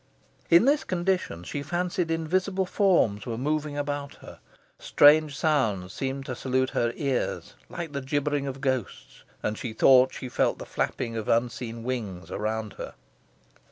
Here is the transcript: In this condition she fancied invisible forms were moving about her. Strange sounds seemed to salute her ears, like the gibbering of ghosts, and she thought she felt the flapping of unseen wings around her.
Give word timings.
In 0.49 0.65
this 0.65 0.83
condition 0.83 1.43
she 1.43 1.61
fancied 1.61 2.09
invisible 2.09 2.65
forms 2.65 3.27
were 3.27 3.37
moving 3.37 3.77
about 3.77 4.15
her. 4.15 4.39
Strange 4.79 5.37
sounds 5.37 5.93
seemed 5.93 6.25
to 6.25 6.35
salute 6.35 6.71
her 6.71 6.91
ears, 6.95 7.53
like 7.69 7.91
the 7.91 8.01
gibbering 8.01 8.47
of 8.47 8.61
ghosts, 8.61 9.21
and 9.43 9.59
she 9.59 9.73
thought 9.73 10.11
she 10.11 10.27
felt 10.27 10.57
the 10.57 10.65
flapping 10.65 11.15
of 11.15 11.29
unseen 11.29 11.83
wings 11.83 12.31
around 12.31 12.73
her. 12.79 12.95